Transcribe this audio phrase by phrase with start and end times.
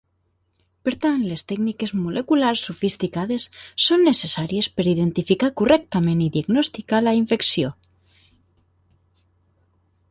[0.87, 3.45] Per tant, les tècniques moleculars sofisticades
[3.89, 7.73] són necessàries per identificar correctament i diagnosticar la infecció.